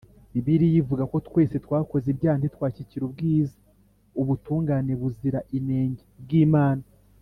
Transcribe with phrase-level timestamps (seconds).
[0.33, 3.55] Bibiliya ivuga ko twese twakoze ibyaha ntitwashyikira ubwiza
[4.21, 6.85] (ubutungane buzira inenge) bw'Imana.